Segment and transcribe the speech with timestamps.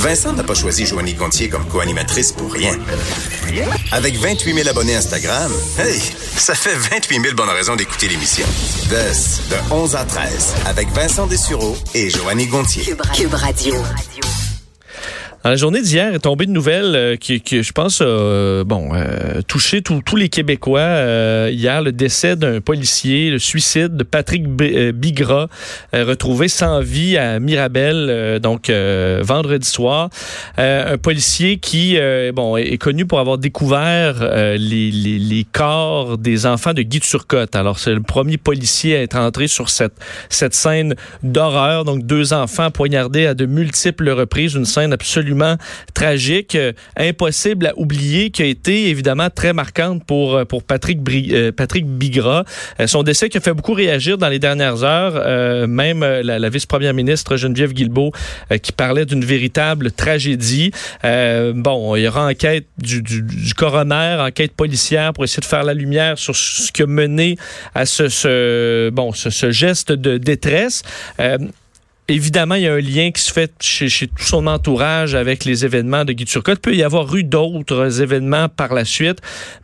[0.00, 2.72] Vincent n'a pas choisi Joanie Gontier comme co-animatrice pour rien.
[3.92, 6.00] Avec 28 000 abonnés Instagram, hey,
[6.38, 8.46] ça fait 28 000 bonnes raisons d'écouter l'émission.
[8.88, 12.82] De, de 11 à 13, avec Vincent Dessureau et Joanie Gontier.
[13.14, 13.74] Cube Radio.
[15.42, 19.40] Dans la journée d'hier est tombée une nouvelle euh, qui, je pense, euh, bon, euh,
[19.48, 20.80] touché tous les Québécois.
[20.80, 25.48] Euh, hier, le décès d'un policier, le suicide de Patrick euh, Bigra,
[25.94, 30.10] retrouvé sans vie à Mirabel, donc vendredi soir.
[30.58, 31.98] un policier qui,
[32.34, 34.16] bon, est, connu pour avoir découvert
[34.58, 37.56] les, corps des enfants de Guy Turcotte.
[37.56, 39.94] Alors, c'est le premier policier à être entré sur cette,
[40.28, 41.84] cette scène d'horreur.
[41.84, 45.29] Donc, deux enfants poignardés à de multiples reprises, une scène absolument
[45.94, 51.00] tragique, euh, impossible à oublier, qui a été évidemment très marquante pour, euh, pour Patrick,
[51.08, 52.44] euh, Patrick Bigra.
[52.86, 57.36] son décès qui a fait beaucoup réagir dans les dernières heures, même la, vice-première ministre
[57.36, 58.12] Geneviève Guilbeault
[58.62, 60.72] qui parlait d'une véritable tragédie.
[61.02, 63.02] bon, il y aura enquête du,
[63.56, 67.36] coroner, enquête policière pour essayer de faire la lumière sur ce qui a mené
[67.74, 70.82] à ce, bon, ce, geste de détresse.
[72.10, 75.64] Évidemment, il y a un lien qui se fait chez, tout son entourage avec les
[75.64, 76.58] événements de Guy Turcotte.
[76.58, 79.18] Il peut y avoir eu d'autres événements par la suite,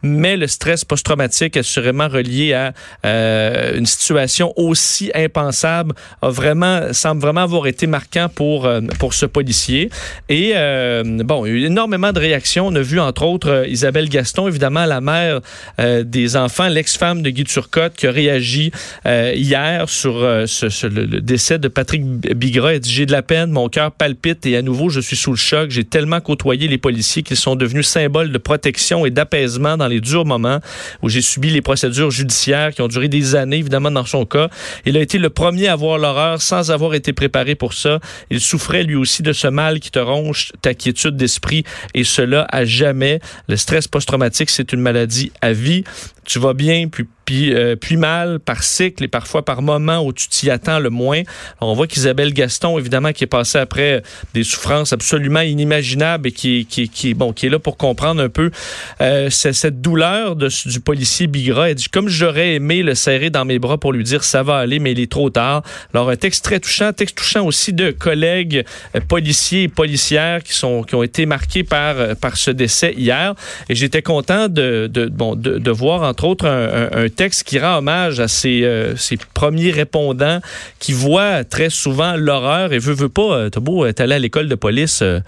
[0.04, 2.72] mais le stress post-traumatique assurément relié à
[3.04, 9.12] euh, une situation aussi impensable a vraiment semble vraiment avoir été marquant pour euh, pour
[9.12, 9.90] ce policier.
[10.28, 12.68] Et euh, bon, il y a eu énormément de réactions.
[12.68, 15.40] On a vu entre autres Isabelle Gaston, évidemment la mère
[15.78, 18.70] des enfants, l'ex-femme de Guy Turcotte, qui a réagi
[19.04, 20.14] hier sur
[20.46, 22.04] ce, le, décès de Patrick
[22.36, 25.16] Bigra a dit J'ai de la peine, mon cœur palpite et à nouveau, je suis
[25.16, 25.70] sous le choc.
[25.70, 30.00] J'ai tellement côtoyé les policiers qu'ils sont devenus symboles de protection et d'apaisement dans les
[30.00, 30.60] durs moments
[31.02, 34.48] où j'ai subi les procédures judiciaires qui ont duré des années, évidemment, dans son cas.
[34.84, 38.00] Il a été le premier à voir l'horreur sans avoir été préparé pour ça.
[38.30, 42.46] Il souffrait lui aussi de ce mal qui te ronge ta quiétude d'esprit et cela
[42.50, 43.20] à jamais.
[43.48, 45.84] Le stress post-traumatique, c'est une maladie à vie.
[46.24, 50.12] Tu vas bien, puis puis, euh, puis mal par cycle et parfois par moment où
[50.12, 51.22] tu t'y attends le moins.
[51.60, 56.66] on voit qu'Isabelle Gaston, évidemment, qui est passée après des souffrances absolument inimaginables et qui,
[56.66, 58.50] qui, qui, bon, qui est là pour comprendre un peu
[59.00, 61.70] euh, cette douleur du policier Bigra.
[61.70, 64.58] Elle dit, comme j'aurais aimé le serrer dans mes bras pour lui dire ça va
[64.58, 65.62] aller, mais il est trop tard.
[65.92, 68.64] Alors, un texte très touchant, texte touchant aussi de collègues
[68.94, 72.94] euh, policiers et policières qui, sont, qui ont été marqués par, euh, par ce décès
[72.96, 73.34] hier.
[73.68, 77.44] Et j'étais content de, de, bon, de, de voir, entre autres, un, un, un texte
[77.44, 80.40] qui rend hommage à ces, euh, ces premiers répondants
[80.78, 84.18] qui voient très souvent l'horreur et veut, veut pas, euh, t'as beau être allé à
[84.18, 85.20] l'école de police, euh,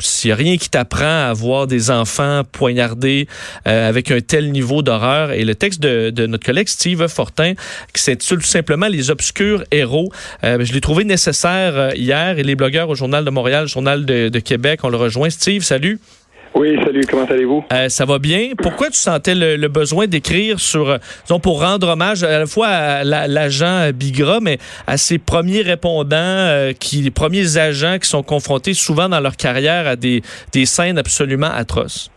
[0.00, 3.28] s'il n'y a rien qui t'apprend à voir des enfants poignardés
[3.64, 5.30] avec un tel niveau d'horreur.
[5.30, 7.52] Et le texte de, de, notre collègue Steve Fortin,
[7.94, 10.10] qui s'intitule tout simplement Les obscurs héros,
[10.42, 14.80] je l'ai trouvé nécessaire hier et les blogueurs au Journal de Montréal, Journal de Québec,
[14.82, 15.30] on le rejoint.
[15.30, 16.00] Steve, salut.
[16.54, 17.64] Oui, salut, comment allez-vous?
[17.72, 18.50] Euh, ça va bien.
[18.62, 22.68] Pourquoi tu sentais le, besoin d'écrire sur, euh, disons, pour rendre hommage à la fois
[22.68, 28.22] à l'agent Bigra, mais à ses premiers répondants, euh, qui, les premiers agents qui sont
[28.22, 30.20] confrontés souvent dans leur carrière à des,
[30.52, 32.10] des scènes absolument atroces?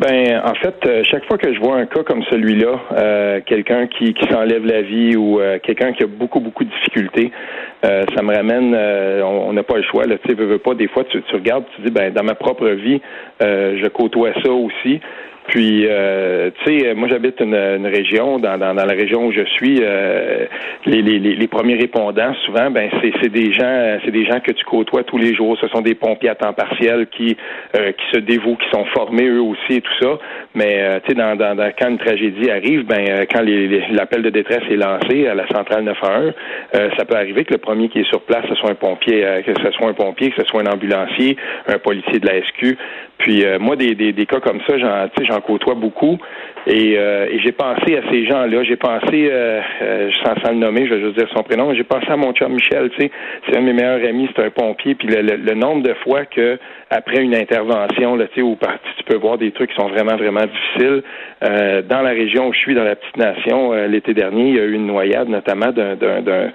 [0.00, 4.26] Ben, en fait, chaque fois que je vois un cas comme celui-là, quelqu'un qui, qui
[4.32, 7.30] s'enlève la vie ou quelqu'un qui a beaucoup, beaucoup de difficultés,
[7.84, 10.04] euh, ça me ramène, euh, on n'a pas le choix.
[10.06, 10.74] Là, tu veux, veux pas.
[10.74, 13.00] Des fois, tu, tu regardes, tu dis, ben, dans ma propre vie,
[13.42, 15.00] euh, je côtoie ça aussi.
[15.48, 19.32] Puis, euh, tu sais, moi j'habite une, une, région, dans, dans, dans, la région où
[19.32, 20.46] je suis, euh,
[20.86, 24.64] les, les, les, premiers répondants, souvent, ben c'est des gens, c'est des gens que tu
[24.64, 25.58] côtoies tous les jours.
[25.60, 27.36] Ce sont des pompiers à temps partiel qui
[27.76, 30.18] euh, qui se dévouent, qui sont formés eux aussi et tout ça.
[30.54, 33.42] Mais euh, tu sais, dans, dans, quand une tragédie arrive, ben euh, quand
[33.90, 36.32] l'appel de détresse est lancé à la centrale 911,
[36.96, 39.52] ça peut arriver que le premier qui est sur place, ce soit un pompier, que
[39.62, 41.36] ce soit un pompier, que ce soit un ambulancier,
[41.66, 42.76] un policier de la SQ.
[43.18, 46.18] Puis moi, des, des, des cas comme ça, j'en j'en côtoie beaucoup.
[46.66, 48.62] Et, euh, et j'ai pensé à ces gens-là.
[48.62, 52.06] J'ai pensé, euh, euh, sans, le nommer, je vais juste dire son prénom, j'ai pensé
[52.08, 53.10] à mon chum Michel, tu sais.
[53.46, 54.94] C'est un de mes meilleurs amis, c'est un pompier.
[54.94, 56.58] Puis le, nombre de fois que
[56.90, 58.56] après une intervention, là, tu sais, où
[58.96, 61.02] tu peux voir des trucs qui sont vraiment, vraiment difficiles.
[61.40, 64.64] Dans la région où je suis, dans la petite nation, l'été dernier, il y a
[64.64, 66.52] eu une noyade, notamment d'un,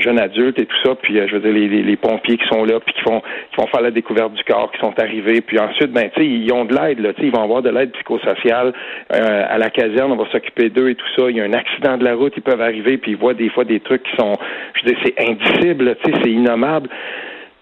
[0.00, 0.94] jeune adulte et tout ça.
[0.94, 3.90] Puis, je veux dire, les, pompiers qui sont là, puis qui vont, qui faire la
[3.90, 5.40] découverte du corps, qui sont arrivés.
[5.40, 7.62] Puis ensuite, ben, tu sais, ils ont de l'aide, là, tu sais, ils vont avoir
[7.62, 8.72] de l'aide psychosociale.
[9.14, 11.30] Euh, à la caserne, on va s'occuper d'eux et tout ça.
[11.30, 13.48] Il y a un accident de la route, ils peuvent arriver, puis ils voient des
[13.48, 14.34] fois des trucs qui sont,
[14.74, 16.88] je dire, c'est indicible, tu sais, c'est innommable.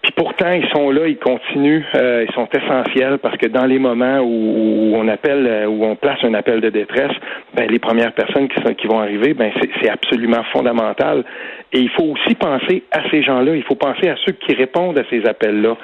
[0.04, 3.78] Puis pourtant, ils sont là, ils continuent, euh, ils sont essentiels parce que dans les
[3.78, 7.16] moments où, on appelle, euh, où on place un appel de détresse,
[7.54, 9.50] ben, les premières personnes qui, sont, qui vont arriver, ben,
[9.80, 11.24] c'est absolument fondamental.
[11.72, 13.56] Et il faut aussi penser à ces gens-là.
[13.56, 15.74] Il faut penser à ceux qui répondent à ces appels-là.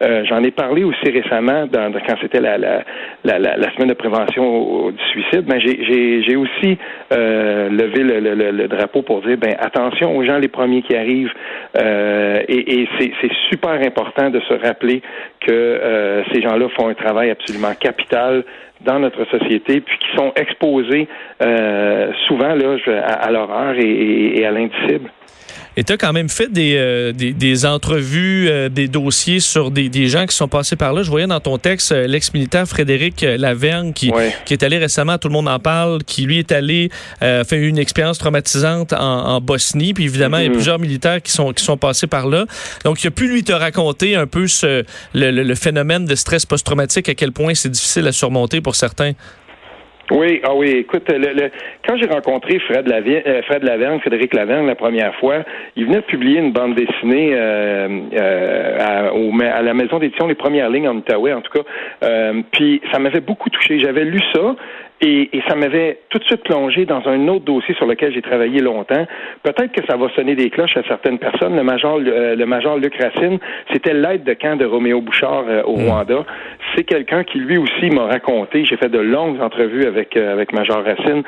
[0.00, 2.82] J'en ai parlé aussi récemment dans, quand c'était la, la,
[3.24, 5.44] la, la, semaine de prévention du suicide.
[5.44, 6.78] Ben, j'ai aussi
[7.10, 11.32] levé le, le, le, drapeau pour dire ben attention aux gens les premiers qui arrivent.
[11.78, 15.02] et, et c'est super important de se rappeler
[15.46, 18.44] que ces gens-là font un travail absolument capital
[18.82, 21.08] dans notre société, puis qui sont exposés
[21.42, 25.10] euh, souvent là, à, l'horreur et, à l'indicible.
[25.76, 29.88] Et tu as quand même fait des, euh, des, entrevues, euh, des dossiers sur des,
[29.88, 31.02] des, gens qui sont passés par là.
[31.02, 34.12] Je voyais dans ton texte euh, l'ex-militaire Frédéric Laverne qui,
[34.44, 36.90] qui est allé récemment, tout le monde en parle, qui lui est allé
[37.20, 39.94] faire une expérience traumatisante en, Bosnie.
[39.94, 40.52] Puis évidemment, il y a mm-hmm.
[40.52, 42.46] plusieurs militaires qui sont, qui sont passés par là.
[42.84, 44.84] Donc, il a pu lui te raconter un peu ce,
[45.14, 49.12] le, le phénomène de stress post-traumatique, à quel point c'est difficile à surmonter pour certains.
[50.10, 51.50] Oui, ah oui, écoute, le,
[51.86, 55.44] quand j'ai rencontré Fred, Lavigne, euh, Fred Laverne, Frédéric Laverne la première fois,
[55.76, 60.34] il venait de publier une bande dessinée euh, euh, à, à, la maison d'édition Les
[60.34, 61.64] Premières Lignes en Outaouais, en tout cas.
[62.02, 63.78] Euh, puis ça m'avait beaucoup touché.
[63.78, 64.56] J'avais lu ça
[65.02, 68.20] et, et, ça m'avait tout de suite plongé dans un autre dossier sur lequel j'ai
[68.20, 69.06] travaillé longtemps.
[69.42, 71.56] Peut-être que ça va sonner des cloches à certaines personnes.
[71.56, 73.38] Le major, euh, le major Luc Racine,
[73.72, 75.88] c'était l'aide de camp de Roméo Bouchard euh, au mm.
[75.88, 76.26] Rwanda.
[76.74, 78.64] C'est quelqu'un qui lui aussi m'a raconté.
[78.64, 81.22] J'ai fait de longues entrevues avec euh, major Racine.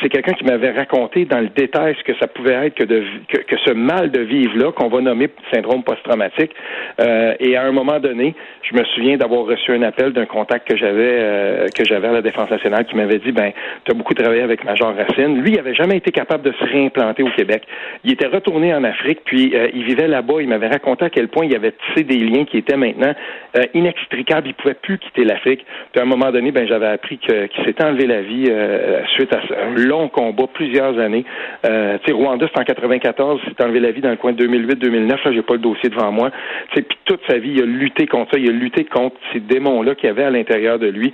[0.00, 3.72] c'est quelqu'un qui m'avait raconté dans le détail ce que ça pouvait être que ce
[3.72, 6.52] mal de vivre là qu'on va nommer syndrome post-traumatique.
[6.98, 10.76] et à un moment donné, je me souviens d'avoir reçu un appel d'un contact que
[10.76, 13.52] j'avais que j'avais à la Défense nationale qui m'avait dit, ben,
[13.84, 15.40] tu as beaucoup travaillé avec Major Racine.
[15.40, 17.62] Lui, il avait jamais été capable de se réimplanter au Québec.
[18.04, 20.40] Il était retourné en Afrique, puis euh, il vivait là-bas.
[20.40, 23.14] Il m'avait raconté à quel point il avait tissé des liens qui étaient maintenant
[23.56, 24.48] euh, inextricables.
[24.68, 25.64] Pouvait plus quitter l'Afrique.
[25.92, 29.34] Puis à un moment donné, ben, j'avais appris qu'il s'était enlevé la vie euh, suite
[29.34, 31.24] à un long combat, plusieurs années.
[31.66, 34.46] Euh, tu sais, Rwanda, en 94, il s'est enlevé la vie dans le coin de
[34.46, 35.08] 2008-2009.
[35.08, 36.30] Là, j'ai pas le dossier devant moi.
[36.70, 38.38] Tu sais, puis toute sa vie, il a lutté contre ça.
[38.38, 41.12] Il a lutté contre ces démons-là qu'il y avait à l'intérieur de lui.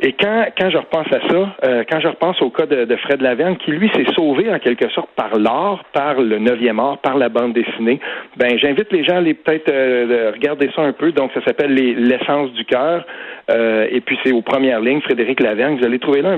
[0.00, 2.96] Et quand, quand je repense à ça, euh, quand je repense au cas de, de
[2.96, 6.98] Fred Laverne, qui lui s'est sauvé en quelque sorte par l'art, par le neuvième art,
[6.98, 7.98] par la bande dessinée,
[8.36, 11.10] ben j'invite les gens à aller peut-être euh, regarder ça un peu.
[11.10, 13.04] Donc ça s'appelle l'essence du cœur.
[13.50, 15.78] Euh, et puis c'est aux premières lignes, Frédéric Laverne.
[15.78, 16.36] Vous allez trouver là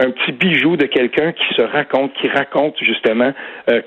[0.00, 3.32] un, petit bijou de quelqu'un qui se raconte, qui raconte justement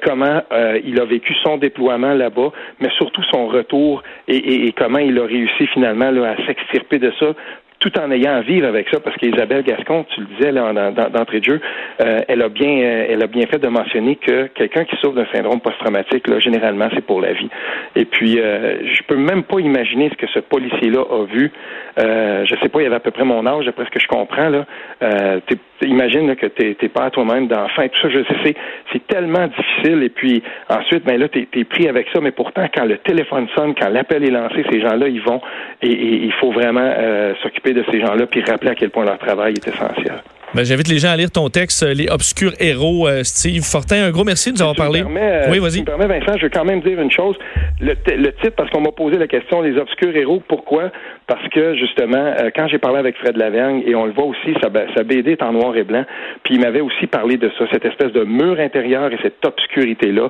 [0.05, 0.41] comment
[0.83, 5.25] il a vécu son déploiement là-bas, mais surtout son retour et, et, comment il a
[5.25, 7.33] réussi finalement là, à s'extirper de ça
[7.81, 11.39] tout en ayant à vivre avec ça, parce qu'Isabelle Gascon, tu le disais là, d'entrée
[11.39, 11.59] de jeu,
[12.01, 15.15] euh, elle a bien, euh, elle a bien fait de mentionner que quelqu'un qui souffre
[15.15, 17.49] d'un syndrome post-traumatique, là, généralement, c'est pour la vie.
[17.95, 21.51] Et puis, euh, je peux même pas imaginer ce que ce policier-là a vu.
[21.99, 24.07] Euh, je sais pas, il avait à peu près mon âge, d'après ce que je
[24.07, 24.65] comprends là.
[25.01, 25.39] Euh,
[25.81, 28.09] imagine que t'es, t'es pas toi-même d'enfant et tout ça.
[28.09, 28.55] Je sais,
[28.91, 30.03] c'est, tellement difficile.
[30.03, 32.21] Et puis ensuite, ben là, t'es, es pris avec ça.
[32.21, 35.41] Mais pourtant, quand le téléphone sonne, quand l'appel est lancé, ces gens-là, ils vont.
[35.81, 39.17] Et, il faut vraiment euh, s'occuper de ces gens-là puis rappeler à quel point leur
[39.17, 40.21] travail est essentiel.
[40.53, 44.03] Ben, J'invite les gens à lire ton texte, Les obscurs héros, euh, Steve Fortin.
[44.03, 45.01] Un gros merci de nous avoir parlé.
[45.01, 45.71] Euh, oui, vas-y.
[45.71, 47.37] Si permets, Vincent, je veux quand même dire une chose.
[47.79, 50.91] Le, le titre, parce qu'on m'a posé la question, Les obscurs héros, pourquoi?
[51.25, 54.53] Parce que, justement, euh, quand j'ai parlé avec Fred Lavergne, et on le voit aussi,
[54.61, 56.03] sa, sa BD est en noir et blanc,
[56.43, 60.29] puis il m'avait aussi parlé de ça, cette espèce de mur intérieur et cette obscurité-là,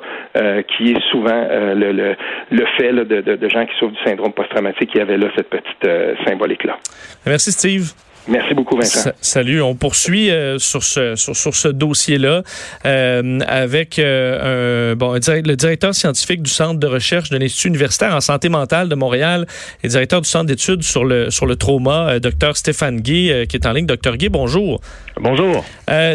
[0.67, 2.15] qui est souvent le, le,
[2.51, 5.49] le, fait de, de, de, gens qui souffrent du syndrome post-traumatique, qui avait là cette
[5.49, 5.89] petite
[6.27, 6.77] symbolique-là.
[7.25, 7.93] Merci, Steve.
[8.27, 9.11] Merci beaucoup, Vincent.
[9.19, 9.61] salut.
[9.61, 12.43] On poursuit euh, sur ce sur, sur ce dossier-là
[12.85, 18.15] euh, avec euh, un, bon, le directeur scientifique du Centre de recherche de l'Institut universitaire
[18.15, 19.47] en santé mentale de Montréal
[19.83, 23.65] et directeur du Centre d'études sur le sur le trauma, Dr Stéphane Guy, qui est
[23.65, 23.87] en ligne.
[23.87, 24.81] Dr Guy, bonjour.
[25.19, 25.65] Bonjour.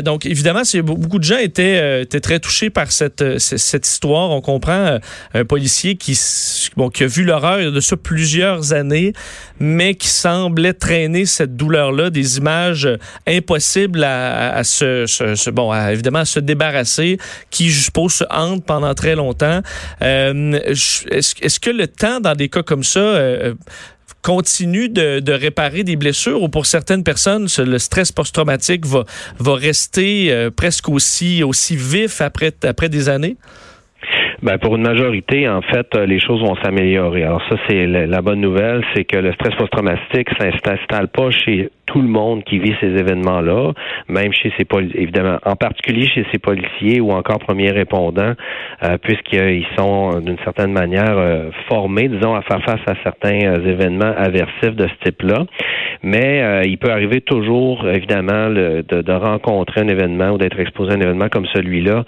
[0.02, 4.30] donc, évidemment, beaucoup de gens étaient, étaient très touchés par cette, cette histoire.
[4.30, 4.98] On comprend
[5.34, 6.18] un policier qui,
[6.76, 9.12] bon, qui a vu l'horreur de ça plusieurs années,
[9.60, 11.56] mais qui semblait traîner cette
[12.10, 12.88] des images
[13.26, 17.18] impossibles à, se, bon, évidemment, à se débarrasser,
[17.50, 19.60] qui, je suppose, se hantent pendant très longtemps.
[20.02, 20.58] Euh,
[21.10, 23.54] est-ce, que le temps, dans des cas comme ça, euh,
[24.22, 29.04] continue de, réparer des blessures ou pour certaines personnes, le stress post-traumatique va,
[29.38, 33.36] va rester euh, presque aussi, aussi vif après, après des années?
[34.42, 37.24] Ben pour une majorité, en fait, euh, les choses vont s'améliorer.
[37.24, 42.02] Alors ça, c'est la bonne nouvelle, c'est que le stress post-traumatique s'installe pas chez tout
[42.02, 43.72] le monde qui vit ces événements-là,
[44.08, 48.34] même chez ces policiers, évidemment, en particulier chez ces policiers ou encore premiers répondants,
[48.82, 54.12] euh, puisqu'ils sont d'une certaine manière euh, formés, disons, à faire face à certains événements
[54.16, 55.46] aversifs de ce type-là.
[56.02, 60.94] Mais il peut arriver toujours, évidemment, de, de rencontrer un événement ou d'être exposé à
[60.94, 62.04] un événement comme celui-là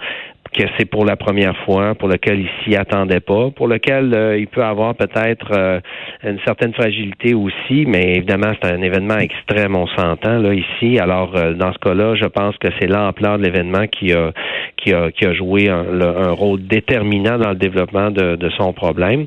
[0.51, 4.37] que c'est pour la première fois, pour lequel il s'y attendait pas, pour lequel euh,
[4.37, 5.79] il peut avoir peut-être euh,
[6.23, 10.99] une certaine fragilité aussi, mais évidemment c'est un événement extrême, on s'entend là ici.
[10.99, 14.31] Alors euh, dans ce cas-là, je pense que c'est l'ampleur de l'événement qui a
[14.77, 19.25] qui a qui a joué un, rôle déterminant dans le développement de, de son problème.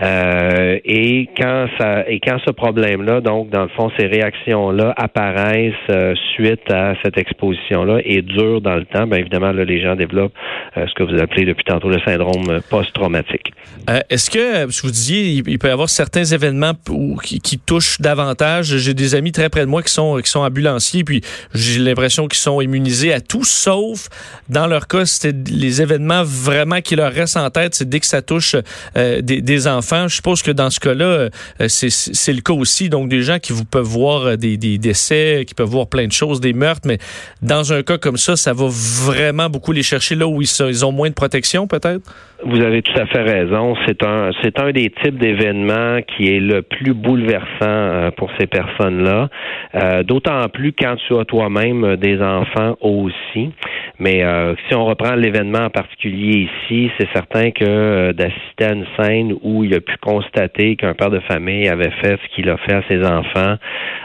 [0.00, 6.70] et quand ça et quand ce problème-là, donc dans le fond, ces réactions-là apparaissent suite
[6.70, 10.34] à cette exposition-là et durent dans le temps, bien évidemment là, les gens développent
[10.76, 13.52] euh, ce que vous appelez depuis tantôt le syndrome post-traumatique.
[13.88, 16.72] Euh, est-ce que, vous disiez, il, peut y avoir certains événements
[17.22, 18.76] qui, touchent davantage?
[18.78, 21.22] J'ai des amis très près de moi qui sont, qui sont ambulanciers, puis
[21.54, 24.08] j'ai l'impression qu'ils sont immunisés à tout, sauf
[24.48, 28.06] dans leur cas, c'était les événements vraiment qui leur restent en tête, c'est dès que
[28.06, 28.56] ça touche
[28.96, 30.08] euh, des, enfants.
[30.08, 31.28] Je suppose que dans ce cas-là,
[31.68, 32.88] c'est le cas aussi.
[32.88, 36.12] Donc, des gens qui vous peuvent voir des, des décès, qui peuvent voir plein de
[36.12, 36.98] choses, des meurtres, mais
[37.42, 40.63] dans un cas comme ça, ça va vraiment beaucoup les chercher là où ils, sont,
[40.68, 42.02] ils ont moins de protection, peut-être?
[42.46, 43.74] Vous avez tout à fait raison.
[43.86, 48.46] C'est un, c'est un des types d'événements qui est le plus bouleversant euh, pour ces
[48.46, 49.30] personnes-là.
[49.74, 53.50] Euh, d'autant plus quand tu as toi-même des enfants aussi.
[53.98, 58.86] Mais euh, si on reprend l'événement en particulier ici, c'est certain que d'assister à une
[58.98, 62.58] scène où il a pu constater qu'un père de famille avait fait ce qu'il a
[62.58, 63.56] fait à ses enfants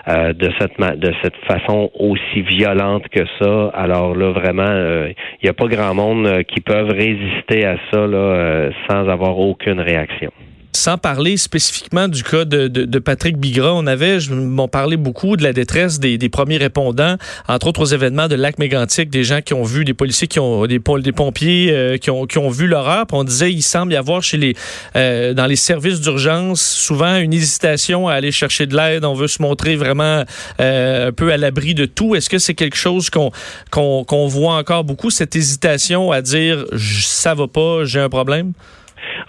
[0.07, 5.53] de cette de cette façon aussi violente que ça, alors là vraiment, il n'y a
[5.53, 10.31] pas grand monde qui peuvent résister à ça là, euh, sans avoir aucune réaction.
[10.79, 15.43] Sans parler spécifiquement du cas de, Patrick Bigra, on avait, je m'en parlais beaucoup de
[15.43, 17.17] la détresse des, premiers répondants,
[17.49, 20.39] entre autres aux événements de lac mégantic, des gens qui ont vu, des policiers qui
[20.39, 23.05] ont, des, pompiers euh, qui, ont, vu l'horreur.
[23.11, 24.55] on disait, il semble y avoir chez les,
[24.95, 29.03] euh, dans les services d'urgence, souvent une hésitation à aller chercher de l'aide.
[29.03, 30.23] On veut se montrer vraiment
[30.59, 32.15] un peu à l'abri de tout.
[32.15, 33.31] Est-ce que c'est quelque chose qu'on
[33.69, 38.53] qu'on voit encore beaucoup, cette hésitation à dire, ça va pas, j'ai un problème?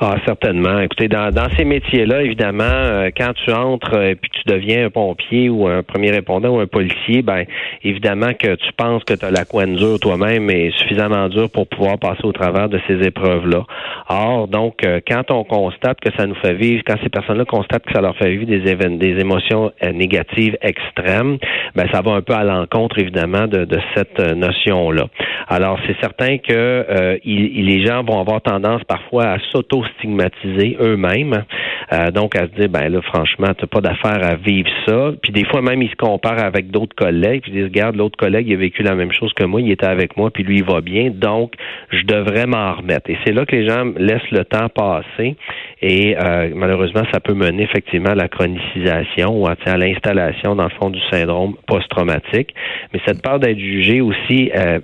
[0.02, 0.80] Ah, certainement.
[0.80, 4.88] Écoutez, dans, ces métiers-là, évidemment, euh, quand tu entres et euh, puis tu deviens un
[4.88, 7.44] pompier ou un premier répondant ou un policier, ben
[7.84, 11.66] évidemment que tu penses que tu as la coin dure toi-même et suffisamment dur pour
[11.68, 13.66] pouvoir passer au travers de ces épreuves-là.
[14.08, 17.84] Or, donc, euh, quand on constate que ça nous fait vivre, quand ces personnes-là constatent
[17.84, 21.36] que ça leur fait vivre des des émotions négatives extrêmes,
[21.74, 25.08] ben ça va un peu à l'encontre, évidemment, de, de cette notion-là.
[25.48, 31.44] Alors, c'est certain que il, les gens vont avoir tendance parfois à s'auto stigmatiser eux-mêmes.
[31.92, 35.12] Euh, donc, à se dire, ben là, franchement, t'as pas d'affaire à vivre ça.
[35.22, 37.42] Puis des fois, même, ils se comparent avec d'autres collègues.
[37.42, 39.70] Puis ils disent, regarde, l'autre collègue, il a vécu la même chose que moi, il
[39.70, 41.10] était avec moi, puis lui, il va bien.
[41.10, 41.54] Donc,
[41.90, 43.10] je devrais m'en remettre.
[43.10, 45.36] Et c'est là que les gens laissent le temps passer.
[45.82, 50.70] Et euh, malheureusement, ça peut mener effectivement à la chronicisation ou à, l'installation, dans le
[50.70, 52.54] fond, du syndrome post-traumatique.
[52.92, 54.78] Mais cette peur d'être jugé aussi, euh,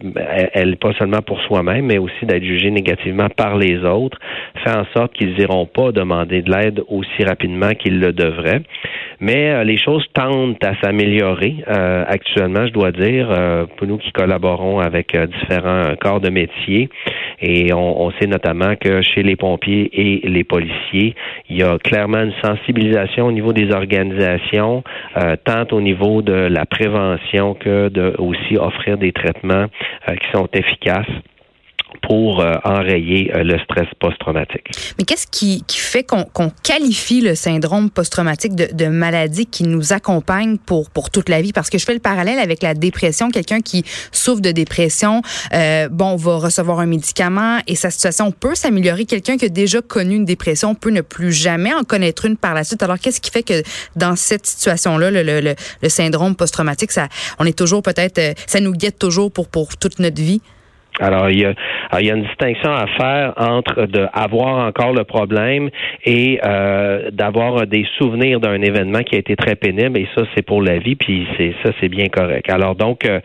[0.52, 4.18] elle, pas seulement pour soi-même, mais aussi d'être jugé négativement par les autres,
[4.64, 8.62] fait en sorte qu'ils n'iront pas demander de l'aide aussi rapidement qu'ils le devraient.
[9.20, 13.98] Mais euh, les choses tendent à s'améliorer euh, actuellement, je dois dire, euh, pour nous
[13.98, 16.88] qui collaborons avec différents corps de métier.
[17.40, 21.14] Et on, on, sait notamment que chez les pompiers et les policiers,
[21.50, 24.82] il y a clairement une sensibilisation au niveau des organisations,
[25.44, 29.66] tant au niveau de la prévention que de aussi offrir des traitements
[30.08, 31.04] qui sont efficaces
[32.02, 34.70] pour euh, enrayer euh, le stress post-traumatique.
[34.98, 36.26] Mais qu'est-ce qui, qui, fait qu'on
[36.62, 41.52] qualifie le syndrome post-traumatique de, de, maladie qui nous accompagne pour, pour toute la vie?
[41.52, 43.30] Parce que je fais le parallèle avec la dépression.
[43.30, 45.22] Quelqu'un qui souffre de dépression,
[45.54, 49.04] euh, bon, va recevoir un médicament et sa situation peut s'améliorer.
[49.04, 52.54] Quelqu'un qui a déjà connu une dépression peut ne plus jamais en connaître une par
[52.54, 52.82] la suite.
[52.82, 53.62] Alors, qu'est-ce qui fait que
[53.96, 58.60] dans cette situation-là, le, le, le, syndrome post-traumatique, ça, on est toujours peut-être, euh, ça
[58.60, 60.40] nous guette toujours pour, pour toute notre vie?
[61.00, 61.52] Alors, il y a,
[62.00, 65.68] il y a une distinction à faire entre de avoir encore le problème
[66.04, 70.44] et euh, d'avoir des souvenirs d'un événement qui a été très pénible et ça c'est
[70.44, 72.50] pour la vie puis c'est ça c'est bien correct.
[72.50, 73.20] Alors donc euh,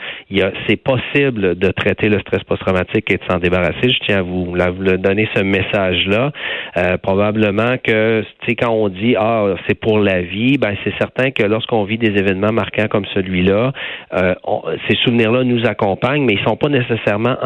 [0.68, 3.90] c'est possible de traiter le stress post-traumatique et de s'en débarrasser.
[3.90, 6.32] Je tiens à vous, la, vous donner ce message là.
[6.78, 10.94] Euh, probablement que tu sais quand on dit ah c'est pour la vie, ben c'est
[11.00, 13.72] certain que lorsqu'on vit des événements marquants comme celui-là,
[14.14, 14.34] euh,
[14.90, 17.38] ces souvenirs-là nous accompagnent mais ils sont pas nécessairement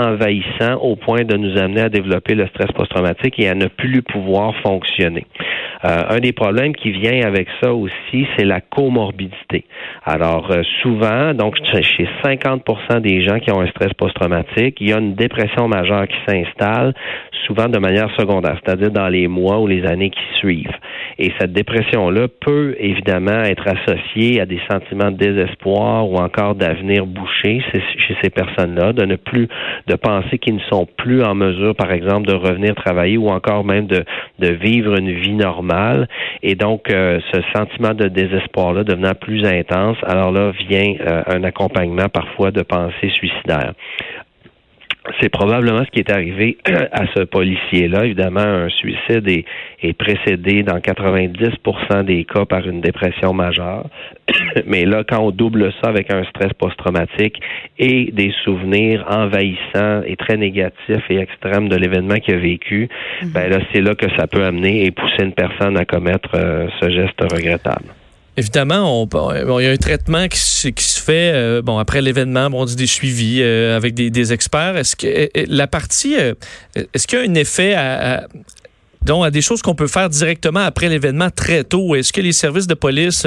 [0.82, 4.54] au point de nous amener à développer le stress post-traumatique et à ne plus pouvoir
[4.64, 5.26] fonctionner.
[5.86, 9.66] Un des problèmes qui vient avec ça aussi, c'est la comorbidité.
[10.04, 10.52] Alors,
[10.82, 15.16] souvent, donc chez 50% des gens qui ont un stress post-traumatique, il y a une
[15.16, 16.94] dépression majeure qui s'installe,
[17.46, 20.76] souvent de manière secondaire, c'est-à-dire dans les mois ou les années qui suivent.
[21.18, 27.06] Et cette dépression-là peut évidemment être associée à des sentiments de désespoir ou encore d'avenir
[27.06, 29.48] bouché chez ces personnes-là, de ne plus,
[29.88, 33.64] de penser qu'ils ne sont plus en mesure, par exemple, de revenir travailler ou encore
[33.64, 34.04] même de,
[34.40, 35.75] de vivre une vie normale.
[36.42, 41.44] Et donc, euh, ce sentiment de désespoir-là devenant plus intense, alors là vient euh, un
[41.44, 43.74] accompagnement parfois de pensées suicidaires
[45.22, 46.58] c'est probablement ce qui est arrivé
[46.92, 48.06] à ce policier-là.
[48.06, 49.46] Évidemment, un suicide est,
[49.98, 53.88] précédé dans 90% des cas par une dépression majeure.
[54.66, 57.40] Mais là, quand on double ça avec un stress post-traumatique
[57.78, 62.90] et des souvenirs envahissants et très négatifs et extrêmes de l'événement qu'il a vécu,
[63.22, 63.34] mm-hmm.
[63.34, 66.68] ben là, c'est là que ça peut amener et pousser une personne à commettre euh,
[66.82, 67.86] ce geste regrettable.
[68.38, 72.64] Évidemment, on, il y a un traitement qui, se fait euh, bon après l'événement, bon,
[72.64, 74.76] on dit des suivis euh, avec des, experts.
[74.76, 78.28] Est-ce que euh, la partie, est-ce qu'il y a un effet à,
[79.04, 81.96] donc, à des choses qu'on peut faire directement après l'événement très tôt?
[81.96, 83.26] Est-ce que les services de police,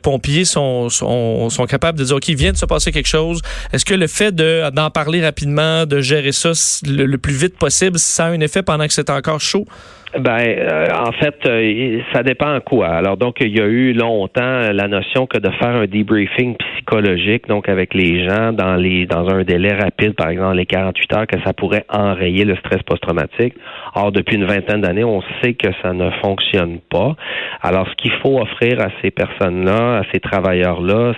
[0.00, 3.42] pompiers sont, sont, sont, capables de dire, OK, il vient de se passer quelque chose?
[3.72, 6.52] Est-ce que le fait d'en parler rapidement, de gérer ça
[6.86, 9.66] le, plus vite possible, ça a un effet pendant que c'est encore chaud?
[10.14, 12.88] Ben, euh, en fait, euh, ça dépend à quoi.
[12.88, 17.48] Alors, donc, il y a eu longtemps la notion que de faire un debriefing psychologique,
[17.48, 21.26] donc avec les gens dans les dans un délai rapide, par exemple les 48 heures,
[21.26, 23.54] que ça pourrait enrayer le stress post-traumatique.
[23.94, 27.16] Or, depuis une vingtaine d'années, on sait que ça ne fonctionne pas.
[27.62, 31.12] Alors, ce qu'il faut offrir à ces personnes-là, à ces travailleurs-là,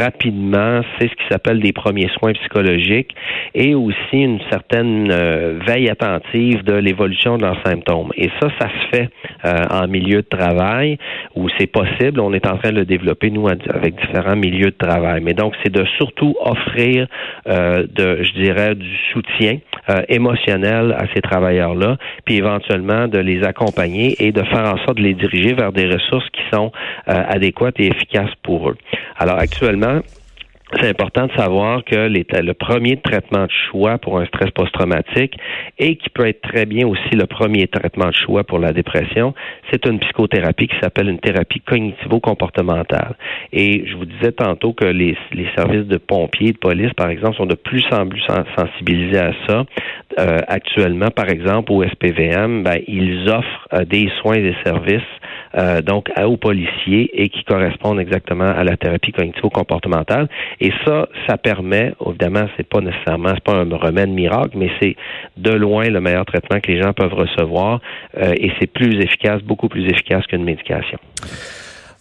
[0.00, 3.14] rapidement, c'est ce qui s'appelle des premiers soins psychologiques
[3.54, 8.10] et aussi une certaine euh, veille attentive de l'évolution de leurs symptômes.
[8.40, 9.08] Ça, ça se fait
[9.44, 10.98] euh, en milieu de travail
[11.34, 12.20] où c'est possible.
[12.20, 15.20] On est en train de le développer, nous, avec différents milieux de travail.
[15.22, 17.06] Mais donc, c'est de surtout offrir,
[17.48, 19.58] euh, je dirais, du soutien
[19.90, 24.96] euh, émotionnel à ces travailleurs-là, puis éventuellement de les accompagner et de faire en sorte
[24.96, 26.72] de les diriger vers des ressources qui sont
[27.06, 28.76] adéquates et efficaces pour eux.
[29.18, 30.00] Alors, actuellement,
[30.80, 35.36] c'est important de savoir que le premier traitement de choix pour un stress post-traumatique
[35.78, 39.34] et qui peut être très bien aussi le premier traitement de choix pour la dépression,
[39.70, 43.14] c'est une psychothérapie qui s'appelle une thérapie cognitivo-comportementale.
[43.52, 45.16] Et je vous disais tantôt que les,
[45.56, 48.22] services de pompiers, de police, par exemple, sont de plus en plus
[48.56, 49.64] sensibilisés à ça.
[50.18, 55.02] Euh, actuellement, par exemple, au SPVM, ben, ils offrent euh, des soins et des services
[55.56, 60.28] euh, donc aux policiers et qui correspondent exactement à la thérapie cognitivo-comportementale.
[60.60, 64.96] Et ça, ça permet, évidemment, c'est pas nécessairement, c'est pas un remède miracle, mais c'est
[65.36, 67.80] de loin le meilleur traitement que les gens peuvent recevoir
[68.18, 70.98] euh, et c'est plus efficace, beaucoup plus efficace qu'une médication.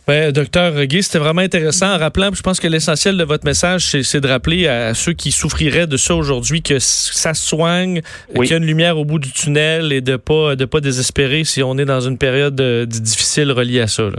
[0.07, 1.95] Ouais, docteur Guy, c'était vraiment intéressant.
[1.95, 5.31] En rappelant, je pense que l'essentiel de votre message, c'est de rappeler à ceux qui
[5.31, 8.01] souffriraient de ça aujourd'hui que ça soigne,
[8.35, 11.45] qu'il y a une lumière au bout du tunnel et de pas de pas désespérer
[11.45, 14.09] si on est dans une période euh, difficile reliée à ça.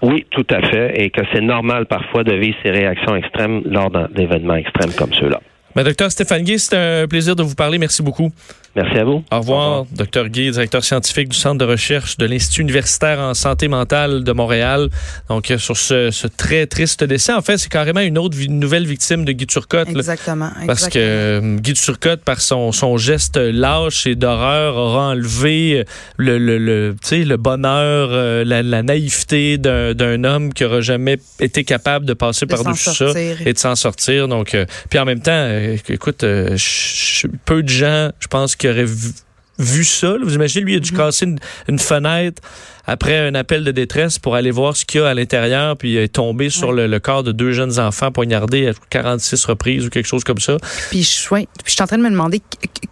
[0.00, 3.90] Oui, tout à fait, et que c'est normal parfois de vivre ces réactions extrêmes lors
[4.10, 5.40] d'événements extrêmes comme ceux-là.
[5.74, 7.78] Ben, docteur Stéphane Guy, c'est un plaisir de vous parler.
[7.78, 8.30] Merci beaucoup.
[8.74, 9.22] Merci à vous.
[9.30, 13.68] Au revoir, docteur Guy, directeur scientifique du Centre de recherche de l'Institut universitaire en santé
[13.68, 14.88] mentale de Montréal.
[15.28, 18.58] Donc, euh, sur ce, ce très triste décès, en fait, c'est carrément une autre une
[18.58, 19.90] nouvelle victime de Guy Turcotte.
[19.90, 25.80] Exactement, Parce que euh, Guy Turcotte, par son, son geste lâche et d'horreur, aura enlevé
[25.80, 25.84] euh,
[26.16, 28.10] le, le, le, le bonheur,
[28.44, 33.12] la, la, naïveté d'un homme qui aura jamais été capable de passer par-dessus ça
[33.44, 34.28] et de s'en sortir.
[34.28, 34.56] Donc,
[34.88, 35.46] puis en même temps,
[35.88, 36.20] écoute,
[37.44, 38.86] peu de gens, je pense, qui auraient
[39.62, 40.16] vu, ça.
[40.22, 40.96] Vous imaginez, lui, il a dû mm-hmm.
[40.96, 41.26] casser
[41.68, 42.42] une fenêtre
[42.86, 45.92] après un appel de détresse pour aller voir ce qu'il y a à l'intérieur, puis
[45.92, 49.90] il est tombé sur le, corps de deux jeunes enfants poignardés à 46 reprises ou
[49.90, 50.56] quelque chose comme ça.
[50.90, 52.42] Puis je, puis je suis en train de me demander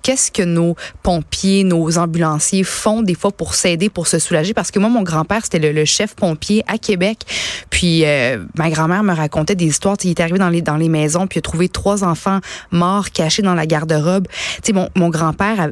[0.02, 4.70] qu'est-ce que nos pompiers, nos ambulanciers font des fois pour s'aider, pour se soulager, parce
[4.70, 7.18] que moi, mon grand-père, c'était le, chef pompier à Québec.
[7.70, 9.96] Puis euh, ma grand-mère me racontait des histoires.
[10.04, 13.10] Il est arrivé dans les, dans les maisons, puis il a trouvé trois enfants morts
[13.10, 14.28] cachés dans la garde-robe.
[14.72, 15.70] Mon, mon grand-père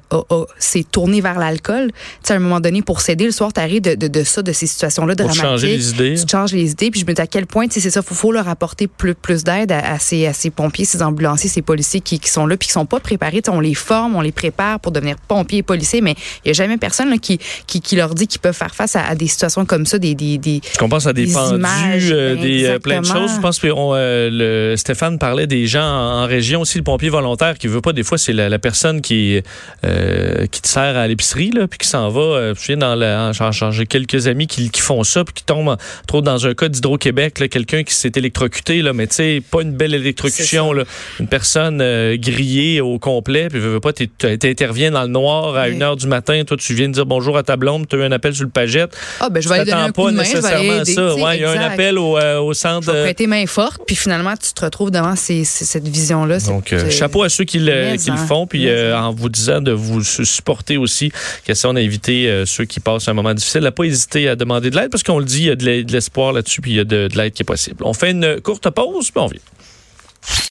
[0.59, 1.91] s'est tourné vers l'alcool.
[2.29, 4.67] À un moment donné, pour s'aider, le soir, tu arrives de de, ça, de ces
[4.67, 5.43] situations-là dramatiques.
[5.43, 6.15] Changer les idées.
[6.15, 6.91] Tu changes les idées.
[6.91, 9.45] Puis je me dis à quel point, c'est ça, faut, faut leur apporter plus, plus
[9.45, 12.69] d'aide à, ces, à ces pompiers, ces ambulanciers, ces policiers qui, qui sont là, puis
[12.69, 13.43] qui sont pas préparés.
[13.49, 16.55] on les forme, on les prépare pour devenir pompiers et policiers, mais il y a
[16.55, 19.65] jamais personne là, qui, qui, qui, leur dit qu'ils peuvent faire face à, des situations
[19.65, 21.65] comme ça, des, des, des Je pense à des, pendus,
[22.13, 23.33] euh, des euh, plein de choses.
[23.37, 24.31] Je pense que euh,
[24.73, 27.93] le, Stéphane parlait des gens en, région aussi, le pompier volontaire qui veut pas.
[27.93, 29.41] Des fois, c'est la, personne qui,
[29.83, 33.87] qui qui sert à l'épicerie, là, puis qui s'en va, euh, je dans le, j'ai
[33.87, 37.83] quelques amis qui, qui, font ça, puis qui tombent, trop dans un cas d'Hydro-Québec, quelqu'un
[37.85, 40.85] qui s'est électrocuté, là, mais tu sais, pas une belle électrocution, là,
[41.21, 45.81] une personne euh, grillée au complet, puis veux, pas, t'interviens dans le noir à 1
[45.81, 48.03] heure du matin, toi, tu viens de dire bonjour à ta blonde, tu as eu
[48.03, 48.95] un appel sur le pagette.
[49.21, 51.15] Ah, ben, je vais aller donner un coup de main, nécessairement ça.
[51.15, 52.87] Ouais, il y a un appel au, euh, au centre.
[52.87, 56.41] Je vais prêter main forte, puis finalement, tu te retrouves devant ces, cette vision-là.
[56.41, 60.05] Donc, chapeau à ceux qui le, qui le font, puis en vous disant de vous
[60.05, 61.13] supporter aussi.
[61.45, 64.77] Question d'inviter euh, ceux qui passent un moment difficile à pas hésiter à demander de
[64.77, 66.85] l'aide parce qu'on le dit, il y a de l'espoir là-dessus puis il y a
[66.85, 67.83] de, de l'aide qui est possible.
[67.85, 69.41] On fait une courte pause puis on vient.